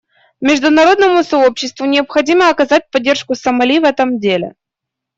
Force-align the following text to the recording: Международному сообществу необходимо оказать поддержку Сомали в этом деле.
Международному 0.39 1.23
сообществу 1.23 1.85
необходимо 1.85 2.49
оказать 2.49 2.89
поддержку 2.89 3.35
Сомали 3.35 3.77
в 3.77 3.83
этом 3.83 4.19
деле. 4.19 4.55